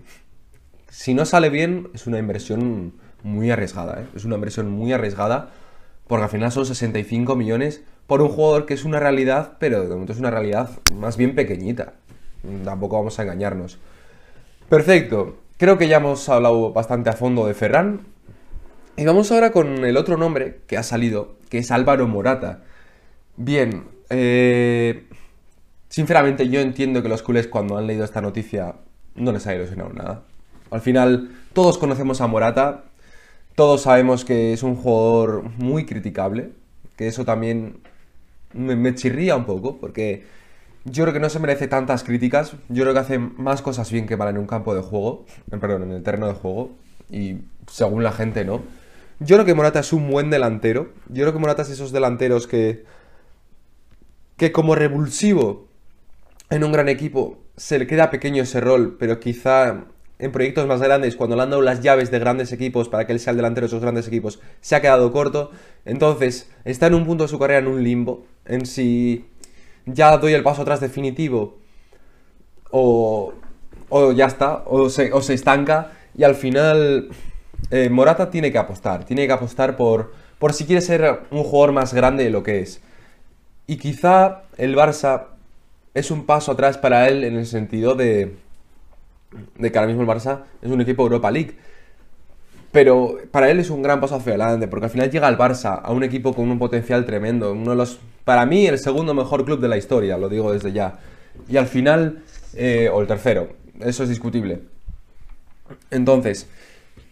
si 0.90 1.14
no 1.14 1.24
sale 1.24 1.50
bien, 1.50 1.88
es 1.94 2.06
una 2.06 2.20
inversión 2.20 2.92
muy 3.24 3.50
arriesgada. 3.50 4.02
¿eh? 4.02 4.08
Es 4.14 4.26
una 4.26 4.36
inversión 4.36 4.70
muy 4.72 4.92
arriesgada 4.92 5.52
porque 6.06 6.26
al 6.26 6.30
final 6.30 6.52
son 6.52 6.66
65 6.66 7.38
millones 7.38 7.82
por 8.08 8.22
un 8.22 8.28
jugador 8.28 8.66
que 8.66 8.74
es 8.74 8.84
una 8.84 9.00
realidad, 9.00 9.54
pero 9.58 9.84
de 9.84 9.88
momento 9.88 10.12
es 10.12 10.20
una 10.20 10.30
realidad 10.30 10.70
más 10.96 11.16
bien 11.16 11.34
pequeñita. 11.34 11.94
Tampoco 12.66 12.98
vamos 12.98 13.18
a 13.18 13.24
engañarnos. 13.24 13.80
Perfecto. 14.68 15.38
Creo 15.56 15.78
que 15.78 15.88
ya 15.88 15.98
hemos 15.98 16.28
hablado 16.28 16.74
bastante 16.74 17.10
a 17.10 17.14
fondo 17.14 17.48
de 17.48 17.54
Ferran. 17.54 18.02
Y 18.98 19.06
vamos 19.06 19.32
ahora 19.32 19.54
con 19.54 19.86
el 19.86 19.96
otro 19.96 20.18
nombre 20.18 20.60
que 20.68 20.76
ha 20.76 20.84
salido, 20.84 21.36
que 21.56 21.60
es 21.60 21.72
Álvaro 21.72 22.06
Morata. 22.06 22.64
Bien, 23.38 23.86
eh, 24.10 25.08
sinceramente 25.88 26.50
yo 26.50 26.60
entiendo 26.60 27.02
que 27.02 27.08
los 27.08 27.24
culés 27.24 27.48
cuando 27.48 27.78
han 27.78 27.88
leído 27.88 28.04
esta 28.04 28.20
noticia 28.20 28.76
no 29.16 29.32
les 29.32 29.48
ha 29.48 29.56
ilusionado 29.56 29.94
nada. 29.94 30.24
Al 30.70 30.82
final, 30.82 31.32
todos 31.54 31.78
conocemos 31.78 32.20
a 32.20 32.28
Morata, 32.28 32.84
todos 33.56 33.84
sabemos 33.84 34.26
que 34.26 34.52
es 34.52 34.64
un 34.64 34.76
jugador 34.76 35.44
muy 35.58 35.86
criticable, 35.86 36.52
que 36.98 37.08
eso 37.08 37.24
también 37.24 37.78
me, 38.52 38.76
me 38.76 38.94
chirría 38.94 39.38
un 39.38 39.46
poco, 39.46 39.78
porque 39.78 40.26
yo 40.84 41.06
creo 41.06 41.14
que 41.14 41.22
no 41.22 41.30
se 41.30 41.40
merece 41.40 41.70
tantas 41.70 42.04
críticas. 42.04 42.52
Yo 42.68 42.84
creo 42.84 42.94
que 42.94 43.00
hace 43.00 43.18
más 43.18 43.62
cosas 43.62 43.90
bien 43.94 44.08
que 44.08 44.18
mal 44.18 44.28
en 44.28 44.40
un 44.40 44.46
campo 44.46 44.76
de 44.76 44.82
juego. 44.82 45.26
Perdón, 45.50 45.84
en 45.84 45.92
el 45.92 46.04
terreno 46.04 46.28
de 46.28 46.34
juego. 46.34 46.72
Y 47.10 47.38
según 47.72 48.04
la 48.04 48.12
gente, 48.12 48.44
¿no? 48.44 48.62
Yo 49.20 49.38
creo 49.38 49.46
que 49.46 49.54
Morata 49.54 49.80
es 49.80 49.94
un 49.94 50.10
buen 50.10 50.30
delantero. 50.30 50.90
Yo 51.10 51.24
creo 51.24 51.34
que 51.34 51.40
Morata 51.40 51.62
es 51.62 51.70
esos 51.70 51.92
delanteros 51.92 52.48
que. 52.48 52.84
que 54.38 54.52
como 54.52 54.76
revulsivo 54.76 55.68
en 56.50 56.64
un 56.64 56.72
gran 56.72 56.90
equipo 56.90 57.40
se 57.58 57.80
le 57.80 57.88
queda 57.88 58.12
pequeño 58.12 58.44
ese 58.44 58.60
rol, 58.60 58.98
pero 59.00 59.20
quizá 59.20 59.86
en 60.18 60.32
proyectos 60.32 60.68
más 60.68 60.82
grandes, 60.82 61.16
cuando 61.16 61.36
le 61.36 61.44
han 61.44 61.50
dado 61.50 61.62
las 61.62 61.82
llaves 61.82 62.12
de 62.12 62.20
grandes 62.20 62.52
equipos 62.54 62.88
para 62.88 63.06
que 63.06 63.14
él 63.14 63.20
sea 63.20 63.32
el 63.32 63.38
delantero 63.38 63.66
de 63.66 63.68
esos 63.68 63.82
grandes 63.82 64.08
equipos, 64.08 64.40
se 64.62 64.76
ha 64.76 64.82
quedado 64.82 65.12
corto. 65.12 65.52
Entonces, 65.84 66.50
está 66.64 66.88
en 66.88 66.94
un 66.94 67.06
punto 67.06 67.26
de 67.26 67.28
su 67.28 67.40
carrera 67.40 67.60
en 67.60 67.68
un 67.68 67.84
limbo, 67.84 68.26
en 68.46 68.66
si 68.66 69.26
ya 69.86 70.18
doy 70.18 70.34
el 70.34 70.44
paso 70.44 70.62
atrás 70.62 70.80
definitivo 70.80 71.58
o, 72.72 73.34
o 73.90 74.12
ya 74.14 74.26
está, 74.26 74.64
o 74.66 74.90
se, 74.90 75.12
o 75.12 75.22
se 75.22 75.34
estanca 75.34 75.92
y 76.18 76.24
al 76.24 76.36
final 76.36 77.10
eh, 77.72 77.90
Morata 77.90 78.30
tiene 78.30 78.52
que 78.52 78.58
apostar, 78.58 79.06
tiene 79.06 79.28
que 79.28 79.34
apostar 79.34 79.76
por, 79.76 80.14
por 80.40 80.54
si 80.54 80.66
quiere 80.66 80.82
ser 80.82 81.22
un 81.32 81.44
jugador 81.44 81.72
más 81.74 81.94
grande 81.94 82.24
de 82.24 82.30
lo 82.30 82.44
que 82.44 82.60
es. 82.60 82.82
Y 83.68 83.78
quizá 83.78 84.44
el 84.58 84.76
Barça 84.76 85.28
es 85.94 86.12
un 86.12 86.26
paso 86.26 86.52
atrás 86.52 86.78
para 86.78 87.08
él 87.08 87.24
en 87.24 87.36
el 87.36 87.46
sentido 87.46 87.96
de, 87.96 88.36
que 89.60 89.78
ahora 89.78 89.88
mismo 89.88 90.02
el 90.04 90.08
Barça 90.08 90.44
es 90.62 90.70
un 90.70 90.82
equipo 90.82 91.04
Europa 91.04 91.32
League. 91.32 91.56
Pero 92.72 93.18
para 93.32 93.50
él 93.50 93.60
es 93.60 93.70
un 93.70 93.82
gran 93.82 94.02
paso 94.02 94.16
hacia 94.16 94.34
adelante, 94.34 94.68
porque 94.68 94.86
al 94.86 94.92
final 94.92 95.10
llega 95.10 95.28
al 95.28 95.38
Barça, 95.38 95.80
a 95.82 95.92
un 95.94 96.04
equipo 96.04 96.34
con 96.34 96.52
un 96.52 96.60
potencial 96.60 97.06
tremendo, 97.06 97.54
uno 97.54 97.72
de 97.72 97.78
los, 97.78 98.00
para 98.26 98.46
mí, 98.46 98.68
el 98.68 98.78
segundo 98.78 99.14
mejor 99.14 99.46
club 99.46 99.62
de 99.62 99.70
la 99.70 99.78
historia, 99.78 100.18
lo 100.18 100.28
digo 100.28 100.52
desde 100.52 100.74
ya. 100.74 101.00
Y 101.48 101.56
al 101.56 101.68
final, 101.68 102.22
eh, 102.54 102.90
o 102.92 103.00
el 103.00 103.08
tercero, 103.08 103.48
eso 103.80 104.04
es 104.04 104.10
discutible. 104.10 104.60
Entonces, 105.90 106.50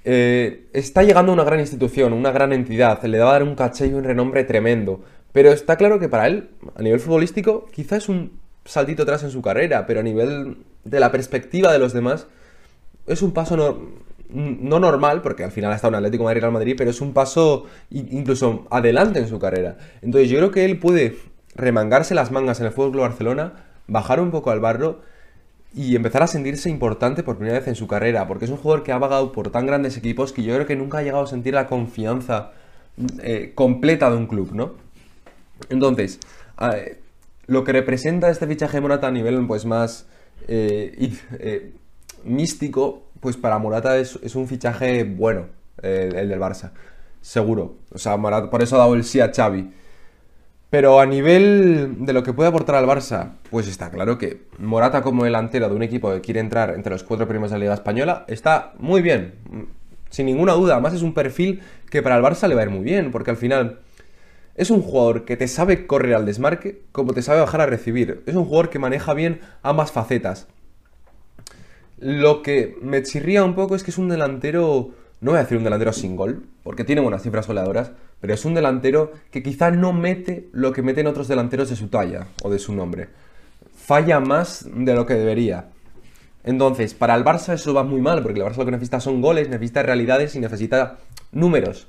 eh, 0.06 0.68
está 0.74 1.04
llegando 1.04 1.32
a 1.32 1.36
una 1.36 1.44
gran 1.44 1.60
institución, 1.60 2.14
una 2.14 2.32
gran 2.32 2.52
entidad, 2.54 3.02
le 3.04 3.20
va 3.20 3.30
a 3.30 3.34
dar 3.34 3.44
un 3.44 3.56
caché 3.56 3.88
y 3.88 3.94
un 3.94 4.04
renombre 4.04 4.44
tremendo. 4.44 5.02
Pero 5.32 5.52
está 5.52 5.78
claro 5.78 6.00
que 6.00 6.10
para 6.10 6.28
él, 6.28 6.50
a 6.76 6.82
nivel 6.82 7.00
futbolístico, 7.00 7.68
quizás 7.72 8.04
es 8.04 8.10
un 8.10 8.40
saltito 8.66 9.04
atrás 9.04 9.24
en 9.24 9.32
su 9.32 9.42
carrera, 9.42 9.86
pero 9.86 10.02
a 10.02 10.04
nivel 10.04 10.58
de 10.84 11.00
la 11.00 11.12
perspectiva 11.12 11.72
de 11.72 11.80
los 11.80 11.94
demás, 11.94 12.28
es 13.08 13.22
un 13.22 13.32
paso 13.32 13.58
no, 13.58 13.78
no 14.30 14.80
normal, 14.80 15.22
porque 15.22 15.44
al 15.44 15.52
final 15.52 15.72
ha 15.72 15.76
estado 15.76 15.94
en 15.94 15.98
Atlético 16.00 16.26
Madrid 16.26 16.42
Real 16.42 16.54
Madrid, 16.54 16.76
pero 16.78 16.90
es 16.90 17.02
un 17.02 17.14
paso 17.14 17.66
incluso 17.90 18.68
adelante 18.70 19.20
en 19.20 19.28
su 19.28 19.40
carrera. 19.40 19.78
Entonces 20.02 20.30
yo 20.30 20.38
creo 20.38 20.52
que 20.52 20.66
él 20.66 20.80
puede 20.80 21.18
remangarse 21.56 22.16
las 22.16 22.32
mangas 22.32 22.60
en 22.60 22.68
el 22.68 22.72
Fútbol 22.72 23.02
Barcelona, 23.02 23.54
bajar 23.88 24.20
un 24.20 24.32
poco 24.32 24.52
al 24.52 24.60
barro 24.60 25.02
y 25.74 25.96
empezar 25.96 26.22
a 26.22 26.28
sentirse 26.28 26.70
importante 26.70 27.24
por 27.24 27.38
primera 27.38 27.58
vez 27.60 27.68
en 27.68 27.76
su 27.76 27.88
carrera, 27.88 28.28
porque 28.28 28.46
es 28.46 28.52
un 28.52 28.58
jugador 28.58 28.84
que 28.84 28.92
ha 28.92 28.98
vagado 29.00 29.32
por 29.32 29.50
tan 29.50 29.66
grandes 29.66 29.98
equipos 29.98 30.32
que 30.32 30.44
yo 30.44 30.54
creo 30.54 30.68
que 30.68 30.76
nunca 30.76 31.00
ha 31.00 31.02
llegado 31.02 31.24
a 31.24 31.28
sentir 31.28 31.56
la 31.56 31.66
confianza 31.66 32.52
eh, 33.24 33.54
completa 33.56 34.10
de 34.12 34.18
un 34.18 34.28
club, 34.28 34.54
¿no? 34.54 34.74
Entonces, 35.70 36.20
lo 37.48 37.64
que 37.64 37.72
representa 37.72 38.30
este 38.30 38.46
fichaje 38.46 38.78
de 38.78 38.82
Morata 38.82 39.08
a 39.08 39.12
nivel 39.12 39.46
pues 39.48 39.66
más 39.66 40.06
eh, 40.48 41.12
eh, 41.40 41.74
místico, 42.24 43.08
pues 43.20 43.36
para 43.36 43.58
Morata 43.58 43.98
es, 43.98 44.36
un 44.36 44.48
fichaje 44.48 45.04
bueno, 45.04 45.48
el 45.82 46.30
del 46.30 46.40
Barça, 46.40 46.72
seguro. 47.22 47.78
O 47.92 47.98
sea, 47.98 48.18
por 48.18 48.62
eso 48.62 48.76
ha 48.76 48.80
dado 48.80 48.94
el 48.94 49.04
sí 49.04 49.20
a 49.22 49.32
Xavi. 49.34 49.72
Pero 50.74 51.00
a 51.00 51.06
nivel 51.06 51.98
de 52.00 52.14
lo 52.14 52.24
que 52.24 52.34
puede 52.34 52.50
aportar 52.50 52.74
al 52.74 52.88
Barça, 52.88 53.34
pues 53.52 53.68
está 53.68 53.92
claro 53.92 54.18
que 54.18 54.48
Morata 54.58 55.04
como 55.04 55.24
delantero 55.24 55.70
de 55.70 55.76
un 55.76 55.84
equipo 55.84 56.12
que 56.12 56.22
quiere 56.22 56.40
entrar 56.40 56.72
entre 56.72 56.92
los 56.92 57.04
cuatro 57.04 57.28
primeros 57.28 57.52
de 57.52 57.58
la 57.58 57.66
Liga 57.66 57.74
Española 57.76 58.26
está 58.28 58.74
muy 58.80 59.04
bien, 59.04 59.36
sin 60.10 60.26
ninguna 60.26 60.54
duda. 60.54 60.74
Además 60.74 60.96
es 60.96 61.04
un 61.04 61.14
perfil 61.14 61.62
que 61.92 62.02
para 62.02 62.18
el 62.18 62.24
Barça 62.24 62.48
le 62.48 62.56
va 62.56 62.62
a 62.62 62.64
ir 62.64 62.72
muy 62.72 62.84
bien, 62.84 63.12
porque 63.12 63.30
al 63.30 63.38
final 63.38 63.82
es 64.56 64.72
un 64.72 64.82
jugador 64.82 65.26
que 65.26 65.38
te 65.38 65.48
sabe 65.48 65.86
correr 65.86 66.16
al 66.16 66.26
desmarque 66.26 66.82
como 66.92 67.14
te 67.14 67.22
sabe 67.22 67.42
bajar 67.42 67.62
a 67.62 67.68
recibir. 67.68 68.24
Es 68.26 68.34
un 68.34 68.46
jugador 68.46 68.72
que 68.72 68.80
maneja 68.80 69.14
bien 69.14 69.42
ambas 69.62 69.92
facetas. 69.92 70.48
Lo 72.00 72.42
que 72.42 72.78
me 72.82 73.04
chirría 73.04 73.44
un 73.44 73.54
poco 73.54 73.76
es 73.76 73.84
que 73.84 73.92
es 73.92 74.00
un 74.00 74.10
delantero, 74.10 74.90
no 75.24 75.32
voy 75.32 75.40
a 75.40 75.44
decir 75.44 75.58
un 75.58 75.64
delantero 75.64 75.94
sin 75.94 76.16
gol, 76.16 76.44
porque 76.64 76.84
tiene 76.84 77.02
buenas 77.02 77.24
cifras 77.24 77.48
goleadoras, 77.48 77.92
pero 78.20 78.34
es 78.34 78.44
un 78.44 78.54
delantero 78.54 79.14
que 79.32 79.42
quizá 79.42 79.72
no 79.72 79.94
mete 79.94 80.50
lo 80.52 80.74
que 80.74 80.82
meten 80.82 81.08
otros 81.08 81.28
delanteros 81.28 81.70
de 81.70 81.78
su 81.78 81.88
talla 81.88 82.28
o 82.44 82.50
de 82.50 82.60
su 82.60 82.74
nombre. 82.74 83.08
Falla 83.74 84.20
más 84.20 84.68
de 84.72 84.94
lo 84.94 85.06
que 85.06 85.14
debería. 85.14 85.70
Entonces, 86.44 86.94
para 86.94 87.16
el 87.16 87.24
Barça 87.24 87.54
eso 87.54 87.74
va 87.74 87.84
muy 87.84 88.02
mal, 88.02 88.22
porque 88.22 88.42
el 88.42 88.46
Barça 88.46 88.58
lo 88.58 88.66
que 88.66 88.72
necesita 88.72 89.00
son 89.00 89.22
goles, 89.22 89.48
necesita 89.48 89.82
realidades 89.82 90.36
y 90.36 90.40
necesita 90.40 90.98
números. 91.32 91.88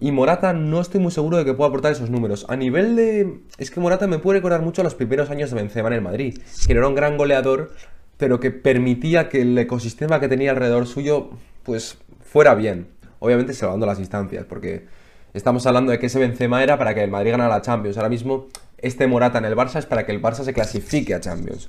Y 0.00 0.10
Morata 0.10 0.52
no 0.52 0.80
estoy 0.80 1.00
muy 1.00 1.12
seguro 1.12 1.36
de 1.36 1.44
que 1.44 1.54
pueda 1.54 1.68
aportar 1.68 1.92
esos 1.92 2.10
números. 2.10 2.44
A 2.48 2.56
nivel 2.56 2.96
de... 2.96 3.40
Es 3.56 3.70
que 3.70 3.78
Morata 3.78 4.08
me 4.08 4.18
puede 4.18 4.38
recordar 4.38 4.62
mucho 4.62 4.82
a 4.82 4.84
los 4.84 4.96
primeros 4.96 5.30
años 5.30 5.50
de 5.50 5.56
Benzema 5.56 5.88
en 5.88 5.94
el 5.94 6.02
Madrid, 6.02 6.38
que 6.66 6.72
era 6.72 6.86
un 6.86 6.94
gran 6.96 7.16
goleador, 7.16 7.72
pero 8.16 8.40
que 8.40 8.50
permitía 8.50 9.28
que 9.28 9.42
el 9.42 9.56
ecosistema 9.56 10.20
que 10.20 10.28
tenía 10.28 10.50
alrededor 10.50 10.86
suyo, 10.86 11.30
pues, 11.68 11.98
fuera 12.24 12.54
bien. 12.54 12.88
Obviamente 13.20 13.52
salvando 13.54 13.86
las 13.86 13.98
instancias, 13.98 14.44
porque 14.44 14.86
Estamos 15.34 15.66
hablando 15.66 15.92
de 15.92 15.98
que 15.98 16.06
ese 16.06 16.18
Benzema 16.18 16.62
era 16.62 16.78
para 16.78 16.94
que 16.94 17.04
el 17.04 17.10
Madrid 17.10 17.32
ganara 17.32 17.54
la 17.54 17.62
Champions. 17.62 17.96
Ahora 17.96 18.08
mismo 18.08 18.48
este 18.78 19.06
Morata 19.06 19.38
en 19.38 19.44
el 19.44 19.54
Barça 19.54 19.78
es 19.78 19.86
para 19.86 20.06
que 20.06 20.12
el 20.12 20.22
Barça 20.22 20.42
se 20.42 20.54
clasifique 20.54 21.14
a 21.14 21.20
Champions. 21.20 21.68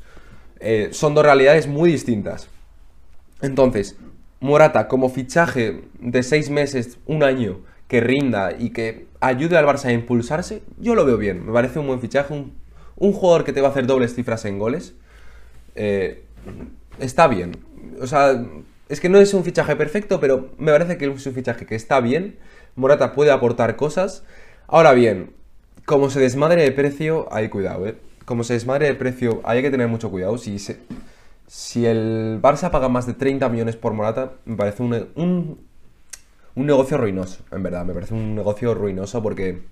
Eh, 0.59 0.89
son 0.91 1.13
dos 1.13 1.25
realidades 1.25 1.67
muy 1.67 1.91
distintas. 1.91 2.47
Entonces, 3.41 3.97
Morata 4.39 4.87
como 4.87 5.09
fichaje 5.09 5.83
de 5.99 6.23
seis 6.23 6.49
meses, 6.49 6.99
un 7.05 7.21
año, 7.21 7.59
que 7.87 7.99
rinda 7.99 8.53
y 8.57 8.69
que 8.69 9.07
ayude 9.19 9.57
al 9.57 9.65
Barça 9.65 9.85
a 9.85 9.91
impulsarse, 9.91 10.63
yo 10.77 10.95
lo 10.95 11.05
veo 11.05 11.17
bien. 11.17 11.45
Me 11.45 11.51
parece 11.51 11.79
un 11.79 11.87
buen 11.87 11.99
fichaje, 11.99 12.33
un, 12.33 12.53
jugador 13.13 13.43
que 13.43 13.51
te 13.51 13.61
va 13.61 13.67
a 13.67 13.71
hacer 13.71 13.87
dobles 13.87 14.15
cifras 14.15 14.45
en 14.45 14.57
goles. 14.57 14.95
Eh, 15.75 16.23
está 16.99 17.27
bien. 17.27 17.57
O 18.01 18.07
sea, 18.07 18.41
es 18.89 18.99
que 18.99 19.09
no 19.09 19.19
es 19.19 19.33
un 19.33 19.43
fichaje 19.43 19.75
perfecto, 19.75 20.19
pero 20.19 20.49
me 20.57 20.71
parece 20.71 20.97
que 20.97 21.05
es 21.05 21.25
un 21.25 21.33
fichaje 21.33 21.65
que 21.65 21.75
está 21.75 21.99
bien 22.01 22.37
Morata 22.75 23.13
puede 23.13 23.31
aportar 23.31 23.75
cosas. 23.75 24.23
Ahora 24.67 24.93
bien, 24.93 25.33
como 25.85 26.09
se 26.09 26.19
desmadre 26.19 26.63
de 26.63 26.71
precio, 26.71 27.27
hay 27.31 27.49
cuidado, 27.49 27.87
¿eh? 27.87 27.97
Como 28.25 28.43
se 28.43 28.53
desmadre 28.53 28.87
de 28.87 28.95
precio, 28.95 29.41
hay 29.43 29.61
que 29.61 29.71
tener 29.71 29.87
mucho 29.87 30.09
cuidado. 30.09 30.37
Si, 30.37 30.57
si 31.47 31.85
el 31.85 32.39
Barça 32.41 32.71
paga 32.71 32.89
más 32.89 33.05
de 33.05 33.13
30 33.13 33.49
millones 33.49 33.75
por 33.75 33.93
Morata, 33.93 34.33
me 34.45 34.55
parece 34.55 34.83
un, 34.83 34.93
un, 35.15 35.59
un 36.55 36.65
negocio 36.65 36.97
ruinoso, 36.97 37.43
en 37.51 37.63
verdad. 37.63 37.85
Me 37.85 37.93
parece 37.93 38.13
un 38.13 38.35
negocio 38.35 38.73
ruinoso 38.73 39.21
porque... 39.21 39.63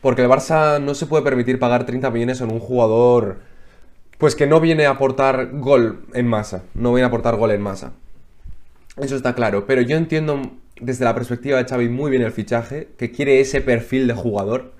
Porque 0.00 0.22
el 0.22 0.28
Barça 0.28 0.80
no 0.80 0.94
se 0.94 1.06
puede 1.06 1.22
permitir 1.22 1.58
pagar 1.58 1.84
30 1.84 2.10
millones 2.10 2.40
en 2.40 2.52
un 2.52 2.60
jugador 2.60 3.38
pues 4.18 4.34
que 4.34 4.46
no 4.46 4.60
viene 4.60 4.86
a 4.86 4.90
aportar 4.90 5.50
gol 5.52 6.06
en 6.14 6.26
masa, 6.26 6.62
no 6.74 6.92
viene 6.92 7.04
a 7.04 7.08
aportar 7.08 7.36
gol 7.36 7.50
en 7.50 7.60
masa. 7.60 7.92
Eso 8.96 9.16
está 9.16 9.34
claro, 9.34 9.66
pero 9.66 9.82
yo 9.82 9.96
entiendo 9.96 10.40
desde 10.80 11.04
la 11.04 11.14
perspectiva 11.14 11.58
de 11.58 11.68
Xavi 11.68 11.88
muy 11.88 12.10
bien 12.10 12.22
el 12.22 12.32
fichaje, 12.32 12.88
que 12.96 13.10
quiere 13.10 13.40
ese 13.40 13.60
perfil 13.60 14.06
de 14.06 14.14
jugador, 14.14 14.72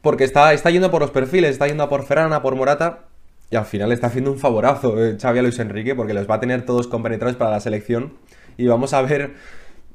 porque 0.00 0.24
está, 0.24 0.52
está 0.52 0.70
yendo 0.70 0.90
por 0.90 1.00
los 1.00 1.10
perfiles, 1.10 1.50
está 1.50 1.66
yendo 1.66 1.82
a 1.82 1.88
por 1.88 2.04
Ferran, 2.04 2.40
por 2.42 2.56
Morata, 2.56 3.04
y 3.50 3.56
al 3.56 3.64
final 3.66 3.92
está 3.92 4.08
haciendo 4.08 4.32
un 4.32 4.38
favorazo 4.38 5.02
eh, 5.02 5.16
Xavi 5.20 5.38
a 5.38 5.42
Luis 5.42 5.58
Enrique, 5.58 5.94
porque 5.94 6.14
los 6.14 6.28
va 6.28 6.36
a 6.36 6.40
tener 6.40 6.64
todos 6.64 6.88
compenetrados 6.88 7.36
para 7.36 7.50
la 7.50 7.60
selección, 7.60 8.14
y 8.56 8.66
vamos 8.66 8.92
a 8.92 9.02
ver 9.02 9.34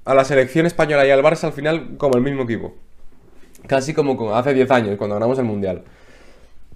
a 0.06 0.14
la 0.14 0.24
selección 0.26 0.66
española 0.66 1.06
y 1.06 1.12
al 1.12 1.24
Barça 1.24 1.46
al 1.46 1.54
final 1.54 1.98
como 1.98 2.16
el 2.16 2.24
mismo 2.24 2.44
equipo. 2.44 2.76
Casi 3.68 3.94
como 3.94 4.34
hace 4.36 4.54
10 4.54 4.72
años, 4.72 4.98
cuando 4.98 5.16
ganamos 5.16 5.38
el 5.38 5.46
Mundial. 5.46 5.84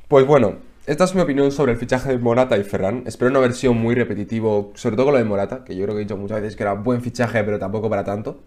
Pues 0.08 0.28
bueno, 0.28 0.58
esta 0.86 1.06
es 1.06 1.16
mi 1.16 1.22
opinión 1.22 1.52
sobre 1.52 1.72
el 1.72 1.78
fichaje 1.78 2.10
de 2.10 2.18
Morata 2.18 2.58
y 2.58 2.64
Ferran. 2.64 3.04
Espero 3.06 3.32
no 3.32 3.40
haber 3.40 3.54
sido 3.54 3.74
muy 3.74 3.96
repetitivo, 3.96 4.72
sobre 4.76 4.96
todo 4.98 5.06
con 5.06 5.14
lo 5.14 5.20
de 5.20 5.26
Morata, 5.26 5.64
que 5.64 5.76
yo 5.76 5.84
creo 5.84 5.96
que 5.96 6.02
he 6.02 6.06
dicho 6.06 6.18
muchas 6.18 6.42
veces 6.42 6.58
que 6.58 6.64
era 6.64 6.74
buen 6.74 7.02
fichaje, 7.02 7.42
pero 7.44 7.58
tampoco 7.58 7.90
para 7.90 8.04
tanto. 8.04 8.42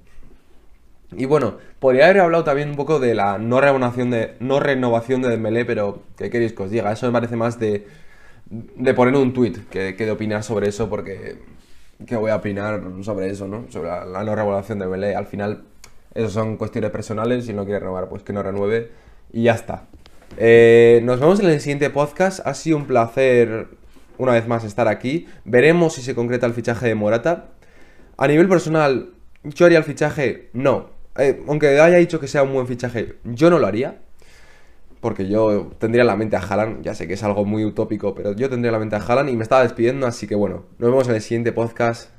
Y 1.13 1.25
bueno, 1.25 1.57
podría 1.79 2.07
haber 2.07 2.21
hablado 2.21 2.45
también 2.45 2.71
un 2.71 2.77
poco 2.77 2.99
de 2.99 3.15
la 3.15 3.39
no 3.39 3.61
renovación 3.61 4.11
de, 4.11 4.35
no 4.41 4.61
renovación 4.61 5.23
de 5.23 5.29
Dembélé, 5.29 5.65
pero 5.65 6.03
¿qué 6.17 6.31
queréis 6.31 6.53
que 6.53 6.65
os 6.65 6.71
diga? 6.71 6.93
Eso 6.93 7.07
me 7.07 7.13
parece 7.13 7.37
más 7.37 7.59
de, 7.59 7.87
de 8.51 8.95
poner 8.95 9.15
un 9.15 9.33
tweet 9.33 9.55
que, 9.71 9.95
de 9.95 10.11
opinar 10.11 10.43
sobre 10.43 10.69
eso, 10.69 10.91
porque 10.91 11.39
¿qué 12.07 12.17
voy 12.17 12.33
a 12.33 12.37
opinar 12.37 12.83
sobre 13.03 13.31
eso, 13.31 13.49
no? 13.49 13.65
Sobre 13.71 13.89
la, 13.89 14.25
no 14.25 14.35
renovación 14.35 14.79
de 14.79 14.85
Dembélé. 14.87 15.15
Al 15.15 15.27
final, 15.27 15.65
eso 16.15 16.29
son 16.29 16.57
cuestiones 16.57 16.91
personales, 16.91 17.47
si 17.47 17.55
no 17.55 17.65
quiere 17.65 17.81
renovar, 17.81 18.09
pues 18.09 18.23
que 18.23 18.33
no 18.33 18.43
renueve 18.43 18.91
y 19.33 19.45
ya 19.45 19.55
está. 19.55 19.87
Eh, 20.39 21.01
nos 21.05 21.21
vemos 21.21 21.41
en 21.41 21.47
el 21.47 21.61
siguiente 21.61 21.91
podcast. 21.91 22.47
Ha 22.47 22.55
sido 22.55 22.77
un 22.77 22.87
placer 22.87 23.69
una 24.19 24.33
vez 24.33 24.47
más 24.47 24.65
estar 24.65 24.89
aquí. 24.89 25.27
Veremos 25.45 25.95
si 25.95 26.03
se 26.03 26.15
concreta 26.15 26.47
el 26.47 26.55
fichaje 26.55 26.89
de 26.89 26.95
Morata. 26.95 27.51
A 28.17 28.29
nivel 28.29 28.49
personal, 28.49 29.15
¿yo 29.45 29.67
haría 29.67 29.79
el 29.79 29.85
fichaje? 29.85 30.51
No. 30.53 30.91
Eh, 31.19 31.43
aunque 31.49 31.81
haya 31.81 31.97
dicho 31.97 32.21
que 32.21 32.29
sea 32.29 32.43
un 32.43 32.53
buen 32.53 32.67
fichaje, 32.67 33.17
yo 33.25 33.51
no 33.51 33.59
lo 33.59 33.67
haría. 33.67 33.99
Porque 35.01 35.29
yo 35.29 35.73
tendría 35.79 36.05
la 36.05 36.17
mente 36.17 36.37
a 36.37 36.41
Haaland. 36.41 36.83
Ya 36.83 36.95
sé 36.95 37.07
que 37.07 37.15
es 37.15 37.23
algo 37.23 37.45
muy 37.45 37.65
utópico, 37.65 38.15
pero 38.15 38.33
yo 38.33 38.49
tendría 38.49 38.73
la 38.73 38.79
mente 38.79 38.97
a 38.97 39.01
Haaland 39.01 39.29
y 39.31 39.37
me 39.37 39.43
estaba 39.43 39.63
despidiendo. 39.63 40.07
Así 40.07 40.27
que 40.27 40.35
bueno, 40.35 40.65
nos 40.79 40.91
vemos 40.91 41.09
en 41.09 41.15
el 41.15 41.23
siguiente 41.23 41.53
podcast. 41.53 42.11